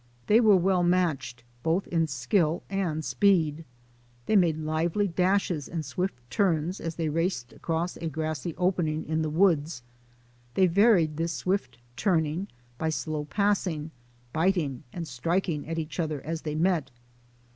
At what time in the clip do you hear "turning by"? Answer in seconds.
11.95-12.89